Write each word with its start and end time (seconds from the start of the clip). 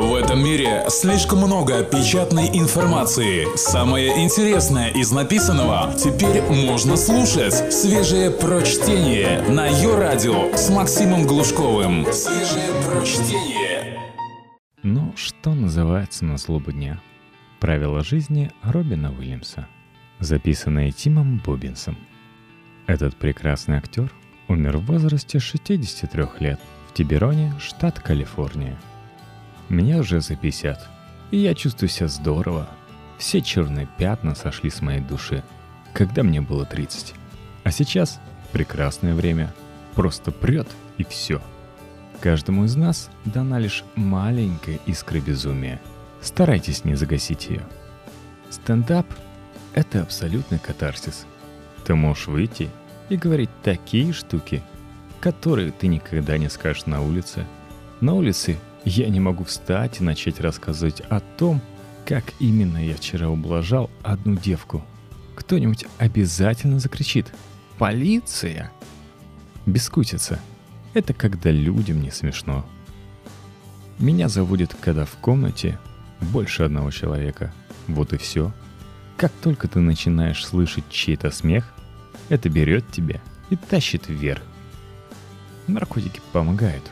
В 0.00 0.14
этом 0.14 0.42
мире 0.42 0.86
слишком 0.88 1.40
много 1.40 1.84
печатной 1.84 2.48
информации. 2.54 3.54
Самое 3.54 4.24
интересное 4.24 4.88
из 4.88 5.12
написанного 5.12 5.92
теперь 5.92 6.40
можно 6.40 6.96
слушать. 6.96 7.70
Свежее 7.70 8.30
прочтение 8.30 9.42
на 9.42 9.66
ее 9.66 9.98
радио 9.98 10.56
с 10.56 10.70
Максимом 10.70 11.26
Глушковым. 11.26 12.06
Свежее 12.14 12.70
прочтение. 12.88 14.00
Ну, 14.82 15.12
что 15.16 15.52
называется 15.52 16.24
на 16.24 16.38
злобу 16.38 16.72
дня? 16.72 16.98
Правила 17.60 18.02
жизни 18.02 18.50
Робина 18.62 19.12
Уильямса. 19.12 19.68
Записанное 20.18 20.92
Тимом 20.92 21.42
Бобинсом. 21.44 21.98
Этот 22.86 23.16
прекрасный 23.16 23.76
актер 23.76 24.10
умер 24.48 24.78
в 24.78 24.86
возрасте 24.86 25.38
63 25.40 26.24
лет 26.38 26.60
в 26.88 26.94
Тибероне, 26.94 27.52
штат 27.60 28.00
Калифорния. 28.00 28.78
Мне 29.70 29.98
уже 29.98 30.20
за 30.20 30.34
50, 30.34 30.88
и 31.30 31.36
я 31.38 31.54
чувствую 31.54 31.88
себя 31.88 32.08
здорово. 32.08 32.68
Все 33.18 33.40
черные 33.40 33.88
пятна 33.98 34.34
сошли 34.34 34.68
с 34.68 34.82
моей 34.82 35.00
души, 35.00 35.44
когда 35.92 36.24
мне 36.24 36.40
было 36.40 36.66
30. 36.66 37.14
А 37.62 37.70
сейчас 37.70 38.20
прекрасное 38.52 39.14
время. 39.14 39.54
Просто 39.94 40.32
прет 40.32 40.66
и 40.98 41.04
все. 41.04 41.40
Каждому 42.20 42.64
из 42.64 42.74
нас 42.74 43.10
дана 43.24 43.60
лишь 43.60 43.84
маленькая 43.94 44.80
искра 44.86 45.20
безумия. 45.20 45.80
Старайтесь 46.20 46.84
не 46.84 46.96
загасить 46.96 47.48
ее. 47.48 47.62
Стендап— 48.50 49.06
это 49.74 50.02
абсолютный 50.02 50.58
катарсис. 50.58 51.26
Ты 51.84 51.94
можешь 51.94 52.26
выйти 52.26 52.70
и 53.08 53.16
говорить 53.16 53.50
такие 53.62 54.12
штуки, 54.12 54.64
которые 55.20 55.70
ты 55.70 55.86
никогда 55.86 56.38
не 56.38 56.48
скажешь 56.48 56.86
на 56.86 57.02
улице. 57.02 57.46
На 58.00 58.14
улице 58.14 58.58
я 58.84 59.08
не 59.08 59.20
могу 59.20 59.44
встать 59.44 60.00
и 60.00 60.04
начать 60.04 60.40
рассказывать 60.40 61.00
о 61.00 61.20
том, 61.20 61.60
как 62.06 62.24
именно 62.38 62.84
я 62.84 62.96
вчера 62.96 63.28
ублажал 63.28 63.90
одну 64.02 64.36
девку. 64.36 64.84
Кто-нибудь 65.36 65.86
обязательно 65.98 66.78
закричит 66.78 67.32
«Полиция!» 67.78 68.70
Бескутица— 69.66 70.40
это 70.94 71.14
когда 71.14 71.50
людям 71.50 72.00
не 72.00 72.10
смешно. 72.10 72.66
Меня 73.98 74.28
заводит, 74.28 74.74
когда 74.80 75.04
в 75.04 75.12
комнате 75.16 75.78
больше 76.20 76.62
одного 76.62 76.90
человека. 76.90 77.52
Вот 77.86 78.12
и 78.12 78.16
все. 78.16 78.52
Как 79.16 79.32
только 79.42 79.68
ты 79.68 79.80
начинаешь 79.80 80.44
слышать 80.44 80.88
чей-то 80.90 81.30
смех, 81.30 81.72
это 82.30 82.48
берет 82.48 82.90
тебя 82.90 83.20
и 83.50 83.56
тащит 83.56 84.08
вверх. 84.08 84.42
Наркотики 85.66 86.20
помогают. 86.32 86.90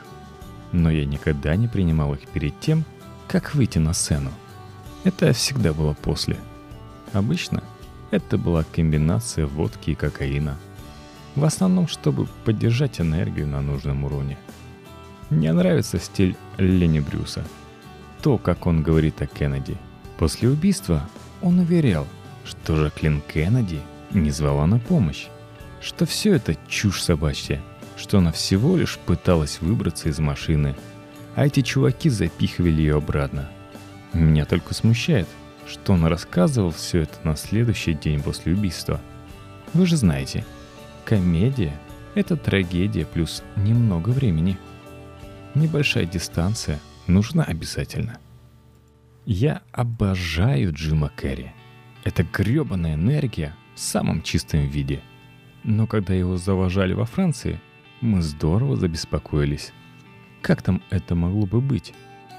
Но 0.73 0.91
я 0.91 1.05
никогда 1.07 1.57
не 1.57 1.69
принимал 1.69 2.15
их 2.15 2.27
перед 2.29 2.59
тем, 2.61 2.85
как 3.27 3.55
выйти 3.55 3.79
на 3.79 3.93
сцену. 3.93 4.31
Это 5.05 5.33
всегда 5.33 5.73
было 5.73 5.95
после. 5.95 6.37
Обычно 7.13 7.63
это 8.11 8.39
была 8.39 8.65
комбинация 8.65 9.47
водки 9.47 9.91
и 9.91 9.95
кокаина. 9.95 10.57
В 11.35 11.45
основном, 11.45 11.89
чтобы 11.89 12.27
поддержать 12.45 13.01
энергию 13.01 13.47
на 13.47 13.61
нужном 13.61 14.05
уровне. 14.05 14.39
Мне 15.31 15.53
нравится 15.53 15.99
стиль 15.99 16.37
Ленни 16.57 17.01
Брюса. 17.01 17.45
То, 18.23 18.39
как 18.39 18.67
он 18.67 18.83
говорит 18.83 19.21
о 19.23 19.27
Кеннеди. 19.27 19.77
После 20.19 20.49
убийства 20.49 21.09
он 21.43 21.59
уверял, 21.61 22.07
что 22.45 22.77
Жаклин 22.77 23.21
Кеннеди 23.21 23.81
не 24.11 24.31
звала 24.31 24.67
на 24.67 24.79
помощь, 24.79 25.27
что 25.81 26.07
все 26.07 26.35
это 26.35 26.57
чушь 26.67 27.03
собачья, 27.03 27.61
что 27.99 28.19
она 28.19 28.33
всего 28.33 28.77
лишь 28.77 28.97
пыталась 28.99 29.61
выбраться 29.61 30.09
из 30.09 30.19
машины, 30.21 30.77
а 31.35 31.47
эти 31.47 31.63
чуваки 31.63 32.09
запихивали 32.09 32.81
ее 32.81 32.97
обратно. 32.97 33.49
Меня 34.13 34.45
только 34.45 34.73
смущает, 34.73 35.29
что 35.67 35.93
он 35.93 36.07
рассказывал 36.07 36.71
все 36.71 37.01
это 37.01 37.19
на 37.25 37.37
следующий 37.37 37.93
день 37.93 38.23
после 38.23 38.53
убийства. 38.53 39.01
Вы 39.75 39.87
же 39.87 39.97
знаете, 39.97 40.45
комедия— 41.05 41.79
это 42.15 42.37
трагедия 42.37 43.05
плюс 43.05 43.43
немного 43.57 44.11
времени. 44.11 44.57
Небольшая 45.55 46.07
дистанция 46.07 46.79
нужна 47.07 47.43
обязательно. 47.43 48.19
Я 49.27 49.63
обожаю 49.73 50.73
Джима 50.73 51.11
Керри. 51.21 51.51
Это 52.05 52.23
гребаная 52.23 52.95
энергия 52.95 53.55
в 53.75 53.81
самом 53.81 54.23
чистом 54.23 54.67
виде. 54.67 55.03
Но 55.65 55.87
когда 55.87 56.15
его 56.15 56.39
завожали 56.39 56.95
во 56.95 57.05
Франции, 57.05 57.61
мы 58.01 58.23
здорово 58.23 58.77
забеспокоились. 58.77 59.73
Как 60.43 60.63
там 60.63 60.83
это 60.91 61.15
могло 61.15 61.47
бы 61.47 61.61
быть? 61.61 61.95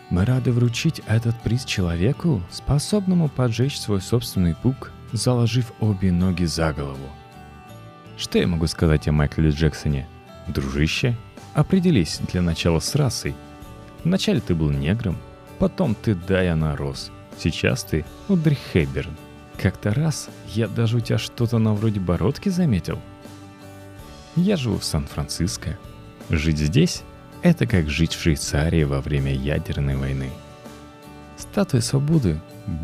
Мы 0.09 0.25
рады 0.25 0.51
вручить 0.51 1.01
этот 1.07 1.39
приз 1.41 1.65
человеку, 1.65 2.41
способному 2.49 3.29
поджечь 3.29 3.79
свой 3.79 4.01
собственный 4.01 4.55
пук, 4.55 4.91
заложив 5.11 5.71
обе 5.79 6.11
ноги 6.11 6.45
за 6.45 6.73
голову. 6.73 7.09
Что 8.17 8.39
я 8.39 8.47
могу 8.47 8.67
сказать 8.67 9.07
о 9.07 9.11
Майкле 9.11 9.51
Джексоне? 9.51 10.07
Дружище, 10.47 11.15
определись 11.53 12.19
для 12.31 12.41
начала 12.41 12.79
с 12.79 12.95
расой. 12.95 13.35
Вначале 14.03 14.39
ты 14.41 14.55
был 14.55 14.71
негром, 14.71 15.17
потом 15.59 15.93
ты 15.93 16.15
Дайана 16.15 16.75
Росс, 16.75 17.11
сейчас 17.37 17.83
ты 17.83 18.05
Одри 18.27 18.57
Хэбберн– 18.71 19.15
как-то 19.61 19.93
раз 19.93 20.29
я 20.47 20.69
даже 20.69 20.97
у 20.97 20.99
тебя 21.01 21.17
что-то 21.17 21.57
на 21.57 21.73
вроде 21.73 21.99
бородки 21.99 22.47
заметил. 22.47 22.97
Я 24.35 24.57
живу 24.57 24.77
в 24.77 24.83
Сан-Франциско. 24.83 25.77
Жить 26.29 26.57
здесь— 26.57 27.03
это 27.41 27.65
как 27.65 27.89
жить 27.89 28.13
в 28.13 28.21
Швейцарии 28.21 28.83
во 28.83 29.01
время 29.01 29.33
ядерной 29.33 29.95
войны. 29.95 30.29
Статуя 31.37 31.81
свободы 31.81 32.39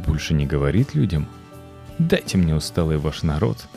больше 0.06 0.34
не 0.34 0.46
говорит 0.46 0.96
людям 0.96 1.28
«Дайте 2.00 2.38
мне 2.38 2.56
усталый 2.56 2.98
ваш 2.98 3.24
народ». 3.24 3.68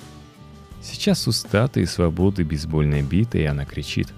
Сейчас 0.82 1.26
у 1.26 1.32
статуи 1.32 1.84
свободы 1.84 2.44
бейсбольная 2.44 3.02
бита, 3.02 3.38
и 3.38 3.44
она 3.44 3.64
кричит 3.64 4.08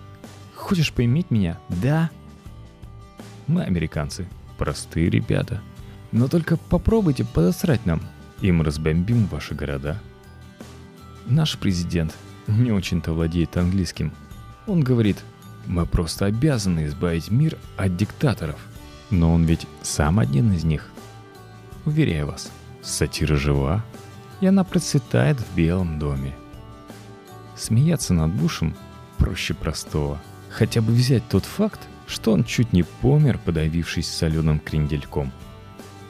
«Хочешь 0.54 0.92
поиметь 0.92 1.30
меня? 1.30 1.58
Да!» 1.68 2.10
Мы, 3.46 3.62
американцы, 3.62 4.28
простые 4.58 5.10
ребята. 5.10 5.60
Но 6.12 6.28
только 6.28 6.56
попробуйте 6.56 7.24
подосрать 7.24 7.84
нам— 7.86 8.00
и 8.40 8.52
мы 8.52 8.64
разбомбим 8.64 9.26
ваши 9.26 9.54
города. 9.54 9.98
Наш 11.26 11.58
президент 11.58 12.14
не 12.58 12.72
очень-то 12.72 13.12
владеет 13.12 13.56
английским. 13.56 14.12
Он 14.66 14.82
говорит, 14.82 15.18
мы 15.66 15.86
просто 15.86 16.26
обязаны 16.26 16.86
избавить 16.86 17.30
мир 17.30 17.56
от 17.76 17.96
диктаторов. 17.96 18.58
Но 19.10 19.32
он 19.32 19.44
ведь 19.44 19.66
сам 19.82 20.18
один 20.18 20.52
из 20.52 20.64
них. 20.64 20.88
Уверяю 21.84 22.26
вас, 22.28 22.50
сатира 22.82 23.36
жива, 23.36 23.84
и 24.40 24.46
она 24.46 24.64
процветает 24.64 25.38
в 25.40 25.56
Белом 25.56 25.98
доме. 25.98 26.34
Смеяться 27.56 28.14
над 28.14 28.32
Бушем 28.32 28.74
проще 29.18 29.54
простого. 29.54 30.20
Хотя 30.50 30.80
бы 30.80 30.92
взять 30.92 31.28
тот 31.28 31.44
факт, 31.44 31.80
что 32.06 32.32
он 32.32 32.44
чуть 32.44 32.72
не 32.72 32.82
помер, 32.82 33.38
подавившись 33.38 34.08
соленым 34.08 34.60
крендельком– 34.60 35.32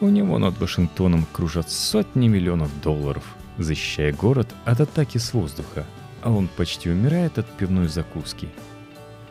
у 0.03 0.09
него 0.09 0.39
над 0.39 0.59
Вашингтоном 0.59 1.27
кружат 1.31 1.71
сотни 1.71 2.27
миллионов 2.27 2.71
долларов, 2.81 3.23
защищая 3.59 4.15
город 4.15 4.49
от 4.65 4.81
атаки 4.81 5.19
с 5.19 5.35
воздуха, 5.35 5.85
а 6.23 6.31
он 6.31 6.49
почти 6.49 6.91
умирает 6.91 7.39
от 7.39 7.47
пивной 7.47 7.89
закуски. 7.89 8.49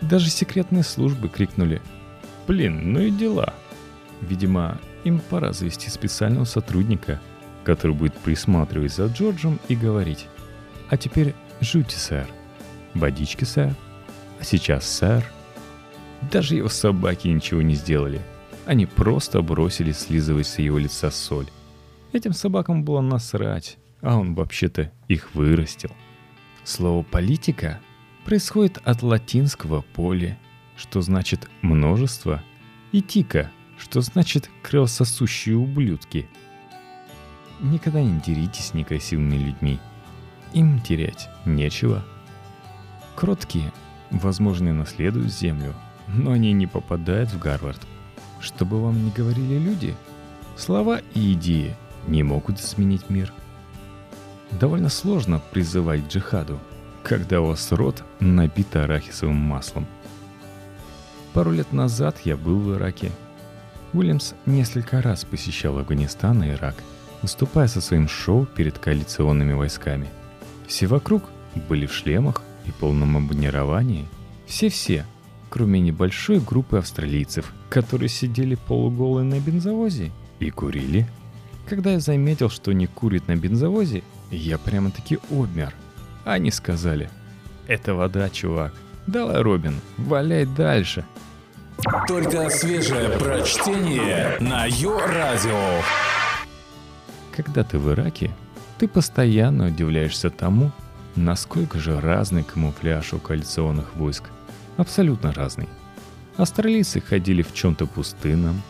Даже 0.01 0.29
секретные 0.29 0.83
службы 0.83 1.29
крикнули 1.29 1.81
«Блин, 2.47 2.93
ну 2.93 2.99
и 2.99 3.11
дела!» 3.11 3.53
Видимо, 4.21 4.77
им 5.03 5.19
пора 5.19 5.53
завести 5.53 5.89
специального 5.89 6.45
сотрудника, 6.45 7.19
который 7.63 7.95
будет 7.95 8.15
присматривать 8.15 8.93
за 8.93 9.07
Джорджем 9.07 9.59
и 9.67 9.75
говорить 9.75 10.27
«А 10.89 10.97
теперь 10.97 11.33
жуйте, 11.61 11.97
сэр». 11.97 12.27
«Водички, 12.93 13.43
сэр». 13.43 13.73
«А 14.39 14.43
сейчас, 14.43 14.85
сэр». 14.89 15.23
Даже 16.31 16.55
его 16.55 16.69
собаки 16.69 17.27
ничего 17.27 17.61
не 17.61 17.75
сделали– 17.75 18.21
они 18.69 18.85
просто 18.85 19.41
бросили 19.41 19.91
слизывать 19.91 20.45
с 20.45 20.59
его 20.59 20.77
лица 20.77 21.09
соль. 21.09 21.47
Этим 22.13 22.33
собакам 22.33 22.83
было 22.83 23.01
насрать, 23.01 23.79
а 23.99 24.15
он 24.15 24.35
вообще-то 24.35 24.91
их 25.07 25.33
вырастил. 25.33 25.89
Слово 26.69 27.01
«политика» 27.01 27.79
происходит 28.25 28.77
от 28.83 29.01
латинского 29.01 29.81
«поле», 29.81 30.37
что 30.77 31.01
значит 31.01 31.49
«множество», 31.63 32.43
и 32.91 33.01
«тика», 33.01 33.49
что 33.79 34.01
значит 34.01 34.51
«кровососущие 34.61 35.57
ублюдки». 35.57 36.29
Никогда 37.59 38.03
не 38.03 38.19
деритесь 38.19 38.67
с 38.67 38.73
некрасивыми 38.75 39.35
людьми. 39.35 39.79
Им 40.53 40.79
терять 40.79 41.27
нечего. 41.43 42.05
Кроткие, 43.15 43.73
возможно, 44.11 44.71
наследуют 44.71 45.33
землю, 45.33 45.73
но 46.07 46.33
они 46.33 46.53
не 46.53 46.67
попадают 46.67 47.31
в 47.31 47.39
Гарвард– 47.39 47.81
что 48.39 48.63
бы 48.63 48.81
вам 48.81 49.05
ни 49.05 49.09
говорили 49.09 49.57
люди, 49.57 49.95
слова 50.55 51.01
и 51.13 51.33
идеи 51.33 51.75
не 52.07 52.23
могут 52.23 52.59
изменить 52.59 53.09
мир. 53.09 53.33
Довольно 54.51 54.89
сложно 54.89 55.41
призывать 55.51 56.07
джихаду, 56.07 56.59
когда 57.03 57.41
у 57.41 57.47
вас 57.47 57.71
рот 57.71 58.03
набит 58.19 58.75
арахисовым 58.75 59.35
маслом. 59.35 59.85
Пару 61.33 61.51
лет 61.51 61.71
назад 61.71 62.17
я 62.25 62.35
был 62.35 62.59
в 62.59 62.75
Ираке. 62.75 63.11
Уильямс 63.93 64.33
несколько 64.45 65.01
раз 65.01 65.23
посещал 65.23 65.77
Афганистан 65.77 66.43
и 66.43 66.49
Ирак, 66.49 66.75
выступая 67.21 67.67
со 67.67 67.81
своим 67.81 68.07
шоу 68.07 68.45
перед 68.45 68.79
коалиционными 68.79 69.53
войсками. 69.53 70.07
Все 70.67 70.87
вокруг 70.87 71.23
были 71.67 71.85
в 71.85 71.93
шлемах 71.93 72.41
и 72.65 72.71
полном 72.71 73.17
обмунировании. 73.17 74.07
Все-все, 74.45 75.05
кроме 75.49 75.79
небольшой 75.79 76.39
группы 76.39 76.77
австралийцев, 76.77 77.53
которые 77.69 78.09
сидели 78.09 78.55
полуголые 78.55 79.25
на 79.25 79.39
бензовозе 79.39 80.11
и 80.39 80.49
курили. 80.49 81.07
Когда 81.67 81.91
я 81.91 81.99
заметил, 81.99 82.49
что 82.49 82.71
не 82.71 82.87
курит 82.87 83.27
на 83.27 83.35
бензовозе, 83.35 84.03
я 84.31 84.57
прямо-таки 84.57 85.19
обмер. 85.31 85.73
Они 86.25 86.51
сказали, 86.51 87.09
«Это 87.67 87.93
вода, 87.93 88.29
чувак. 88.29 88.73
Давай, 89.07 89.41
Робин, 89.41 89.79
валяй 89.97 90.45
дальше». 90.45 91.05
Только 92.07 92.49
свежее 92.49 93.09
прочтение 93.17 94.37
на 94.39 94.65
Йо-Радио. 94.65 95.81
Когда 97.35 97.63
ты 97.63 97.79
в 97.79 97.89
Ираке, 97.91 98.31
ты 98.77 98.87
постоянно 98.87 99.67
удивляешься 99.67 100.29
тому, 100.29 100.71
насколько 101.15 101.79
же 101.79 101.99
разный 101.99 102.43
камуфляж 102.43 103.13
у 103.13 103.19
коалиционных 103.19 103.95
войск. 103.95 104.25
Абсолютно 104.77 105.33
разный. 105.33 105.69
Австралийцы 106.37 107.01
ходили 107.01 107.41
в 107.41 107.53
чем-то 107.53 107.85
пустынном, 107.85 108.61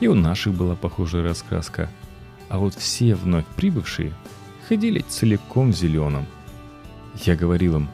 и 0.00 0.08
у 0.08 0.14
наших 0.14 0.54
была 0.54 0.74
похожая 0.74 1.22
раскраска. 1.22 1.88
А 2.48 2.58
вот 2.58 2.74
все 2.74 3.14
вновь 3.14 3.46
прибывшие 3.56 4.12
ходили 4.68 5.04
целиком 5.08 5.72
в 5.72 5.76
зеленом. 5.76 6.26
Я 7.24 7.36
говорил 7.36 7.76
им, 7.76 7.88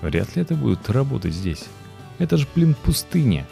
вряд 0.00 0.36
ли 0.36 0.42
это 0.42 0.54
будет 0.54 0.88
работать 0.90 1.34
здесь. 1.34 1.64
Это 2.18 2.36
же, 2.36 2.46
блин, 2.54 2.74
пустыня. 2.74 3.46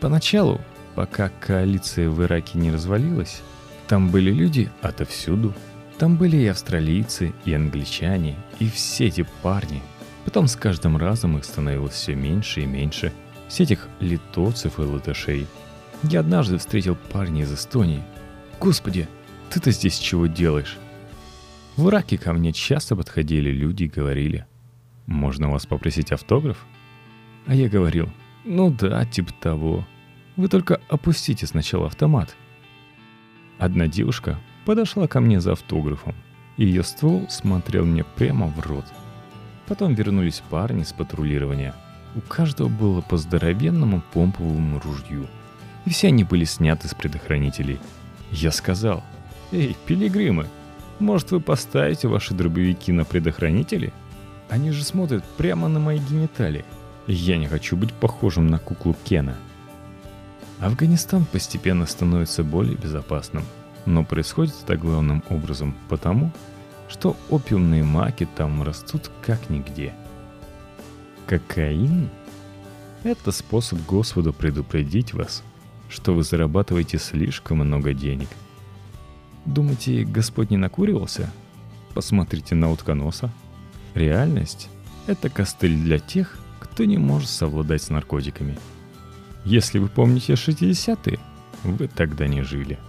Поначалу, 0.00 0.60
пока 0.94 1.30
коалиция 1.40 2.10
в 2.10 2.22
Ираке 2.22 2.58
не 2.58 2.70
развалилась, 2.70 3.42
там 3.88 4.10
были 4.10 4.30
люди 4.30 4.70
отовсюду. 4.82 5.54
Там 5.98 6.16
были 6.16 6.36
и 6.36 6.46
австралийцы, 6.46 7.32
и 7.46 7.54
англичане, 7.54 8.36
и 8.58 8.68
все 8.68 9.06
эти 9.06 9.26
парни. 9.42 9.82
Потом 10.26 10.46
с 10.46 10.54
каждым 10.54 10.98
разом 10.98 11.38
их 11.38 11.44
становилось 11.44 11.94
все 11.94 12.14
меньше 12.14 12.60
и 12.60 12.66
меньше. 12.66 13.12
Все 13.48 13.62
этих 13.62 13.88
литовцев 14.00 14.78
и 14.78 14.82
латышей. 14.82 15.46
Я 16.02 16.20
однажды 16.20 16.58
встретил 16.58 16.96
парня 17.12 17.44
из 17.44 17.54
Эстонии. 17.54 18.02
Господи, 18.60 19.08
ты-то 19.48 19.70
здесь 19.70 19.98
чего 19.98 20.26
делаешь? 20.26 20.76
В 21.76 21.88
Ираке 21.88 22.18
ко 22.18 22.32
мне 22.32 22.52
часто 22.52 22.96
подходили 22.96 23.50
люди 23.50 23.84
и 23.84 23.88
говорили, 23.88 24.46
можно 25.06 25.50
вас 25.50 25.66
попросить 25.66 26.12
автограф? 26.12 26.66
А 27.46 27.54
я 27.54 27.68
говорил, 27.68 28.08
ну 28.44 28.70
да, 28.70 29.04
типа 29.04 29.32
того. 29.34 29.86
Вы 30.36 30.48
только 30.48 30.80
опустите 30.88 31.46
сначала 31.46 31.86
автомат– 31.86 32.34
Одна 33.58 33.88
девушка 33.88 34.38
подошла 34.66 35.06
ко 35.06 35.20
мне 35.20 35.40
за 35.40 35.52
автографом, 35.52 36.14
и 36.58 36.66
ее 36.66 36.82
ствол 36.82 37.26
смотрел 37.30 37.86
мне 37.86 38.04
прямо 38.04 38.48
в 38.48 38.60
рот. 38.60 38.84
Потом 39.66 39.94
вернулись 39.94 40.42
парни 40.50 40.82
с 40.82 40.92
патрулирования. 40.92 41.74
У 42.14 42.20
каждого 42.20 42.68
было 42.68 43.00
по 43.00 43.16
здоровенному 43.16 44.02
помповому 44.12 44.80
ружью. 44.80 45.26
И 45.86 45.90
все 45.90 46.08
они 46.08 46.24
были 46.24 46.44
сняты 46.44 46.88
с 46.88 46.94
предохранителей. 46.94 47.78
Я 48.30 48.52
сказал, 48.52 49.02
«Эй, 49.52 49.74
пилигримы, 49.86 50.46
может 50.98 51.30
вы 51.30 51.40
поставите 51.40 52.08
ваши 52.08 52.34
дробовики 52.34 52.92
на 52.92 53.04
предохранители? 53.04 53.92
Они 54.48 54.70
же 54.70 54.84
смотрят 54.84 55.24
прямо 55.36 55.68
на 55.68 55.80
мои 55.80 55.98
гениталии. 55.98 56.64
Я 57.06 57.36
не 57.36 57.46
хочу 57.46 57.76
быть 57.76 57.92
похожим 57.92 58.46
на 58.48 58.58
куклу 58.58 58.96
Кена». 59.04 59.36
Афганистан 60.60 61.26
постепенно 61.26 61.86
становится 61.86 62.42
более 62.42 62.76
безопасным, 62.76 63.44
но 63.84 64.04
происходит 64.04 64.54
это 64.62 64.76
главным 64.76 65.22
образом 65.28 65.74
потому, 65.88 66.32
что 66.88 67.16
опиумные 67.28 67.84
маки 67.84 68.26
там 68.36 68.62
растут 68.62 69.10
как 69.24 69.50
нигде. 69.50 69.92
Кокаин– 71.26 72.08
это 73.04 73.32
способ 73.32 73.80
Господу 73.86 74.32
предупредить 74.32 75.12
вас, 75.12 75.42
что 75.90 76.14
вы 76.14 76.22
зарабатываете 76.22 76.98
слишком 76.98 77.58
много 77.58 77.92
денег. 77.92 78.28
Думаете, 79.46 80.04
Господь 80.04 80.50
не 80.50 80.56
накуривался? 80.56 81.30
Посмотрите 81.94 82.54
на 82.54 82.70
утконоса. 82.70 83.30
Реальность– 83.94 84.68
это 85.06 85.30
костыль 85.30 85.76
для 85.76 85.98
тех, 85.98 86.38
кто 86.60 86.84
не 86.84 86.98
может 86.98 87.30
совладать 87.30 87.82
с 87.82 87.90
наркотиками– 87.90 88.58
если 89.46 89.78
вы 89.78 89.86
помните 89.86 90.32
60-е, 90.32 91.20
вы 91.62 91.86
тогда 91.86 92.26
не 92.26 92.42
жили. 92.42 92.80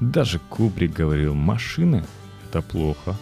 Даже 0.00 0.38
Кубрик 0.48 0.94
говорил, 0.94 1.34
машины— 1.34 2.06
это 2.48 2.62
плохо. 2.62 3.14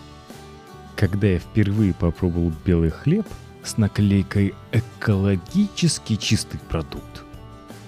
Когда 0.95 1.27
я 1.27 1.41
впервые 1.41 1.93
попробовал 1.93 2.53
белый 2.65 2.91
хлеб 2.91 3.27
с 3.65 3.79
наклейкой 3.79 4.55
«экологически 4.71 6.15
чистый 6.15 6.61
продукт», 6.61 7.25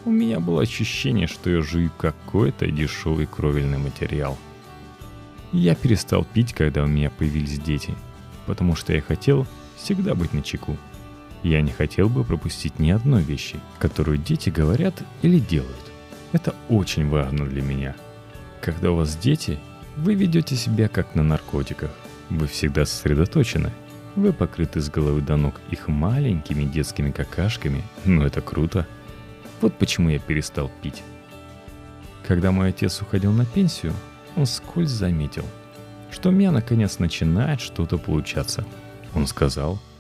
у 0.05 0.11
меня 0.11 0.41
было 0.41 0.63
ощущение, 0.63 1.27
что 1.27 1.51
я 1.51 1.63
жую 1.63 1.91
какой-то 1.97 2.67
дешевый 2.71 3.27
кровельный 3.27 3.79
материал. 3.79 4.37
Я 5.53 5.75
перестал 5.75 6.25
пить, 6.25 6.53
когда 6.53 6.83
у 6.83 6.87
меня 6.87 7.11
появились 7.11 7.59
дети, 7.59 7.95
потому 8.47 8.75
что 8.75 8.93
я 8.93 9.01
хотел 9.01 9.47
всегда 9.77 10.15
быть 10.15 10.33
на 10.33 10.43
чеку. 10.43 10.77
Я 11.43 11.61
не 11.61 11.73
хотел 11.73 12.09
бы 12.09 12.25
пропустить 12.25 12.79
ни 12.79 12.91
одной 12.91 13.23
вещи, 13.23 13.61
которую 13.79 14.19
дети 14.19 14.49
говорят 14.49 14.95
или 15.23 15.39
делают. 15.39 15.93
Это 16.33 16.55
очень 16.69 17.09
важно 17.09 17.47
для 17.47 17.63
меня. 17.63 17.95
Когда 18.61 18.93
у 18.93 18.97
вас 18.97 19.17
дети, 19.17 19.59
вы 19.97 20.15
ведете 20.15 20.57
себя 20.57 20.89
как 20.89 21.15
на 21.15 21.23
наркотиках. 21.23 21.91
Вы 22.31 22.47
всегда 22.47 22.87
сосредоточены. 22.87 23.73
Вы 24.15 24.33
покрыты 24.33 24.81
с 24.81 24.89
головы 24.89 25.21
до 25.21 25.37
ног 25.37 25.61
их 25.71 25.89
маленькими 25.89 26.65
детскими 26.65 27.11
какашками, 27.11 27.83
но 28.05 28.25
это 28.25 28.41
круто. 28.41 28.87
Вот 29.63 29.79
почему 29.79 30.11
я 30.11 30.19
перестал 30.19 30.71
пить. 30.83 31.03
Когда 32.27 32.53
мой 32.53 32.69
отец 32.69 33.01
уходил 33.01 33.33
на 33.33 33.47
пенсию, 33.47 33.95
он 34.37 34.45
скользь 34.45 34.91
заметил, 34.91 35.47
что 36.11 36.29
у 36.29 36.33
меня 36.33 36.53
наконец 36.53 36.99
начинает 36.99 37.63
что-то 37.63 37.97
получаться. 37.97 38.67
Он 39.15 39.27
сказал– 39.27 39.81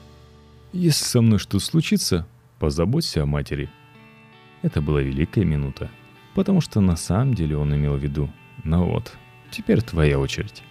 если 0.73 1.05
со 1.05 1.20
мной 1.20 1.38
что 1.38 1.59
случится, 1.59 2.26
позаботься 2.59 3.23
о 3.23 3.26
матери. 3.26 3.69
Это 4.62 4.81
была 4.81 5.03
великая 5.03 5.44
минута, 5.44 5.91
потому 6.35 6.62
что 6.62 6.81
на 6.81 6.97
самом 6.97 7.35
деле 7.35 7.59
он 7.59 7.75
имел 7.75 7.97
в 7.97 8.03
виду, 8.03 8.31
ну 8.64 8.87
вот, 8.87 9.12
теперь 9.50 9.83
твоя 9.83 10.19
очередь. 10.19 10.62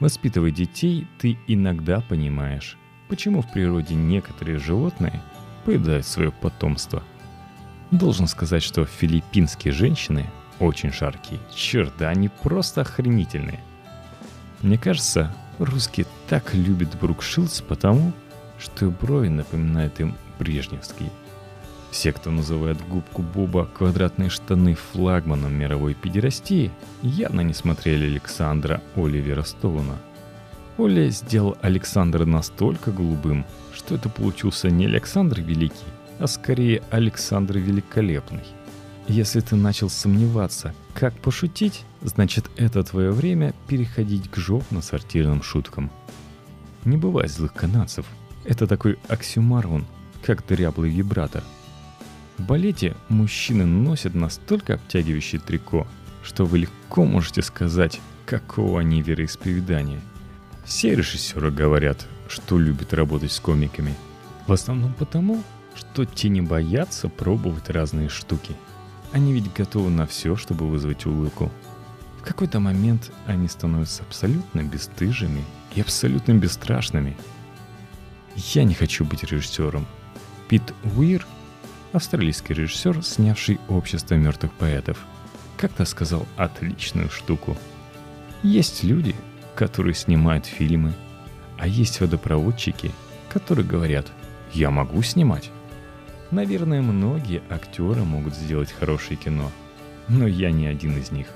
Воспитывая 0.00 0.50
детей, 0.50 1.06
ты 1.18 1.38
иногда 1.46 2.02
понимаешь, 2.02 2.76
почему 3.08 3.40
в 3.40 3.50
природе 3.50 3.94
некоторые 3.94 4.58
животные 4.58 5.22
поедают 5.64 6.04
свое 6.04 6.30
потомство. 6.30 7.02
Должен 7.90 8.26
сказать, 8.26 8.62
что 8.62 8.84
филиппинские 8.84 9.72
женщины 9.72 10.26
очень 10.58 10.92
шаркие. 10.92 11.38
Черт, 11.54 11.92
да 11.98 12.08
они 12.08 12.28
просто 12.28 12.80
охренительные. 12.80 13.60
Мне 14.62 14.78
кажется, 14.78 15.34
русские 15.58 16.06
так 16.28 16.54
любят 16.54 16.98
Брукшилдс 17.00 17.60
потому, 17.60 18.12
что 18.58 18.90
брови 18.90 19.28
напоминают 19.28 20.00
им 20.00 20.16
брежневские. 20.38 21.10
Все, 21.90 22.12
кто 22.12 22.30
называет 22.30 22.78
губку 22.88 23.22
Боба 23.22 23.66
квадратные 23.66 24.28
штаны 24.28 24.74
флагманом 24.74 25.54
мировой 25.54 25.94
педерастии, 25.94 26.70
явно 27.02 27.42
не 27.42 27.54
смотрели 27.54 28.06
Александра 28.06 28.82
Оливера 28.96 29.42
Стоуна. 29.42 29.96
Оля 30.78 31.08
сделал 31.08 31.56
Александра 31.62 32.26
настолько 32.26 32.90
голубым, 32.90 33.46
что 33.72 33.94
это 33.94 34.10
получился 34.10 34.68
не 34.68 34.84
Александр 34.86 35.40
Великий, 35.40 35.86
а 36.18 36.26
скорее 36.26 36.82
Александр 36.90 37.58
Великолепный. 37.58 38.44
Если 39.08 39.40
ты 39.40 39.56
начал 39.56 39.88
сомневаться, 39.88 40.74
как 40.94 41.14
пошутить, 41.14 41.84
значит 42.02 42.50
это 42.56 42.82
твое 42.82 43.12
время 43.12 43.54
переходить 43.68 44.30
к 44.30 44.36
жопно-сортирным 44.36 45.42
шуткам. 45.42 45.90
Не 46.84 46.96
бывает 46.96 47.30
злых 47.30 47.52
канадцев– 47.52 48.06
это 48.46 48.66
такой 48.66 48.98
оксюмарон, 49.08 49.86
как 50.22 50.46
дряблый 50.46 50.90
вибратор. 50.90 51.42
В 52.38 52.44
балете 52.44 52.94
мужчины 53.08 53.64
носят 53.64 54.14
настолько 54.14 54.74
обтягивающее 54.74 55.40
трико, 55.40 55.86
что 56.22 56.44
вы 56.44 56.58
легко 56.58 57.04
можете 57.04 57.42
сказать, 57.42 58.00
какого 58.24 58.80
они 58.80 59.02
вероисповедания. 59.02 60.00
Все 60.64 60.94
режиссеры 60.94 61.50
говорят, 61.50 62.06
что 62.28 62.58
любят 62.58 62.92
работать 62.92 63.32
с 63.32 63.40
комиками. 63.40 63.94
В 64.46 64.52
основном 64.52 64.94
потому, 64.94 65.42
что 65.76 66.04
те 66.04 66.28
не 66.28 66.40
боятся 66.40 67.08
пробовать 67.08 67.70
разные 67.70 68.08
штуки. 68.08 68.54
Они 69.12 69.32
ведь 69.32 69.52
готовы 69.52 69.90
на 69.90 70.06
все, 70.06 70.36
чтобы 70.36 70.68
вызвать 70.68 71.06
улыбку. 71.06 71.52
В 72.18 72.22
какой-то 72.22 72.58
момент 72.58 73.12
они 73.26 73.46
становятся 73.46 74.02
абсолютно 74.02 74.62
бесстыжими 74.62 75.44
и 75.74 75.80
абсолютно 75.80 76.32
бесстрашными– 76.32 77.16
я 78.36 78.64
не 78.64 78.74
хочу 78.74 79.04
быть 79.04 79.24
режиссером. 79.24 79.86
Пит 80.48 80.62
Уир 80.96 81.26
австралийский 81.92 82.52
режиссер, 82.52 83.02
снявший 83.02 83.58
«Общество 83.68 84.14
мертвых 84.14 84.52
поэтов», 84.52 84.98
как-то 85.56 85.86
сказал 85.86 86.26
отличную 86.36 87.08
штуку. 87.08 87.56
Есть 88.42 88.84
люди, 88.84 89.16
которые 89.54 89.94
снимают 89.94 90.44
фильмы, 90.44 90.92
а 91.58 91.66
есть 91.66 92.00
водопроводчики, 92.00 92.92
которые 93.30 93.66
говорят 93.66 94.12
«я 94.52 94.70
могу 94.70 95.02
снимать». 95.02 95.50
Наверное, 96.30 96.82
многие 96.82 97.42
актеры 97.48 98.02
могут 98.02 98.34
сделать 98.34 98.72
хорошее 98.72 99.16
кино, 99.16 99.52
но 100.08 100.26
я 100.26 100.50
не 100.50 100.66
один 100.66 100.98
из 100.98 101.12
них. 101.12 101.28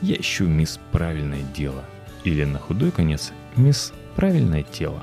Я 0.00 0.16
ищу 0.16 0.46
мисс 0.46 0.78
правильное 0.92 1.42
дело, 1.42 1.84
или 2.22 2.44
на 2.44 2.58
худой 2.58 2.92
конец 2.92 3.32
мисс 3.56 3.92
правильное 4.14 4.62
тело. 4.62 5.02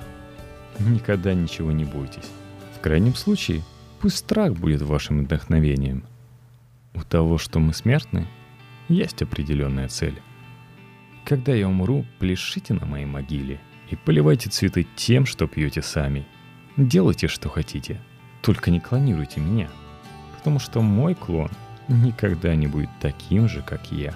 Никогда 0.80 1.34
ничего 1.34 1.72
не 1.72 1.84
бойтесь. 1.84 2.30
В 2.78 2.82
крайнем 2.82 3.14
случае, 3.14 3.62
пусть 4.00 4.18
страх 4.18 4.54
будет 4.54 4.82
вашим 4.82 5.26
вдохновением. 5.26 6.06
У 6.94 7.02
того, 7.02 7.38
что 7.38 7.60
мы 7.60 7.74
смертны, 7.74 8.28
есть 8.88 9.22
определенная 9.22 9.90
цель. 9.90 10.22
Когда 11.26 11.54
я 11.54 11.68
умру, 11.68 12.06
пляшите 12.20 12.74
на 12.74 12.86
моей 12.86 13.06
могиле 13.06 13.60
и 13.90 13.96
поливайте 13.96 14.50
цветы 14.50 14.88
тем, 14.96 15.26
что 15.26 15.48
пьете 15.48 15.82
сами. 15.82 16.26
Делайте, 16.78 17.28
что 17.28 17.50
хотите– 17.50 18.00
только 18.42 18.72
не 18.72 18.80
клонируйте 18.80 19.40
меня, 19.40 19.70
потому 20.38 20.60
что 20.60 20.82
мой 20.82 21.16
клон 21.16 21.50
никогда 21.88 22.56
не 22.56 22.68
будет 22.68 22.90
таким 23.00 23.48
же, 23.48 23.62
как 23.62 23.92
я. 23.92 24.14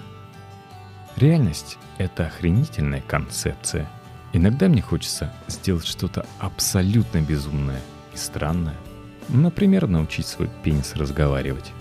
Реальность— 1.16 1.78
это 1.98 2.26
охренительная 2.26 3.02
концепция. 3.02 3.88
Иногда 4.34 4.68
мне 4.68 4.82
хочется 4.82 5.34
сделать 5.48 5.86
что-то 5.86 6.26
абсолютно 6.40 7.22
безумное 7.22 7.82
и 8.14 8.18
странное. 8.18 8.76
Например, 9.30 9.88
научить 9.88 10.28
свой 10.28 10.50
пенис 10.64 10.96
разговаривать. 10.96 11.72